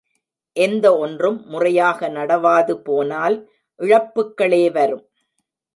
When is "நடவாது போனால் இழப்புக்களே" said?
2.09-4.71